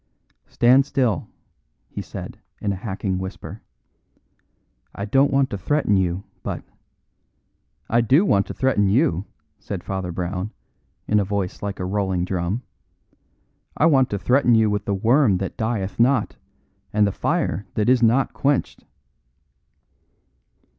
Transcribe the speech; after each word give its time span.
"Stand 0.47 0.83
still," 0.87 1.27
he 1.87 2.01
said, 2.01 2.39
in 2.59 2.73
a 2.73 2.75
hacking 2.75 3.19
whisper. 3.19 3.61
"I 4.95 5.05
don't 5.05 5.29
want 5.31 5.51
to 5.51 5.59
threaten 5.59 5.95
you, 5.95 6.23
but" 6.41 6.63
"I 7.87 8.01
do 8.01 8.25
want 8.25 8.47
to 8.47 8.53
threaten 8.55 8.89
you," 8.89 9.25
said 9.59 9.83
Father 9.83 10.11
Brown, 10.11 10.53
in 11.07 11.19
a 11.19 11.23
voice 11.23 11.61
like 11.61 11.79
a 11.79 11.85
rolling 11.85 12.25
drum, 12.25 12.63
"I 13.77 13.85
want 13.85 14.09
to 14.09 14.17
threaten 14.17 14.55
you 14.55 14.71
with 14.71 14.85
the 14.85 14.95
worm 14.95 15.37
that 15.37 15.55
dieth 15.55 15.99
not, 15.99 16.35
and 16.91 17.05
the 17.05 17.11
fire 17.11 17.67
that 17.75 17.87
is 17.87 18.01
not 18.01 18.33
quenched." 18.33 18.85